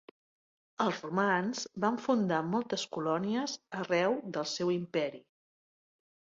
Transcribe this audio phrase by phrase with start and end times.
[0.85, 5.25] Els romans van fundar moltes colònies arreu del seu imperi.